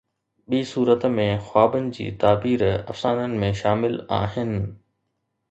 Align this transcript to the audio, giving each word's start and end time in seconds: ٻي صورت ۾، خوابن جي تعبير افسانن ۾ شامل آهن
ٻي 0.49 0.59
صورت 0.71 1.03
۾، 1.17 1.25
خوابن 1.47 1.85
جي 1.97 2.07
تعبير 2.23 2.65
افسانن 2.93 3.37
۾ 3.45 3.53
شامل 3.61 4.01
آهن 4.23 4.51